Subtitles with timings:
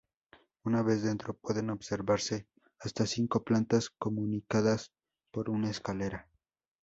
[0.65, 2.47] Una vez dentro pueden observarse
[2.79, 4.91] hasta cinco plantas comunicadas
[5.31, 6.27] por una escalera.